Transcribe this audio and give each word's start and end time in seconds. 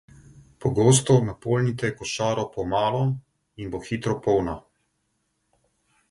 Pogosto 0.63 1.17
napolnite 1.25 1.91
košaro 1.99 2.45
po 2.55 2.65
malo 2.71 3.01
in 3.65 3.69
bo 3.75 3.83
hitro 3.89 4.15
polna. 4.29 4.55